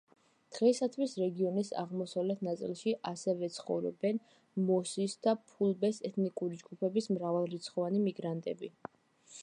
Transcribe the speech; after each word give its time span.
დღეისათვის 0.55 1.11
რეგიონის 1.23 1.67
აღმოსავლეთ 1.81 2.39
ნაწილში 2.47 2.93
ასევე 3.11 3.49
ცხოვრობენ 3.57 4.21
მოსის 4.71 5.17
და 5.27 5.35
ფულბეს 5.51 6.01
ეთნიკური 6.11 6.59
ჯგუფების 6.63 7.11
მრავალრიცხოვანი 7.17 8.03
მიგრანტები. 8.09 8.73